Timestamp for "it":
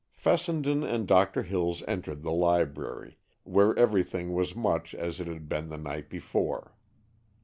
5.19-5.27